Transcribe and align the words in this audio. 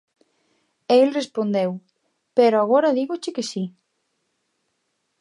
E 0.93 0.95
el 1.03 1.09
respondeu: 1.19 1.71
'Pero 2.35 2.55
agora 2.59 2.95
dígoche 2.99 3.31
que 3.35 3.45
si'. 3.51 3.69